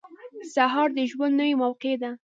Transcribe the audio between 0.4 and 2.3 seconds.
•سهار د ژوند نوې موقع ده.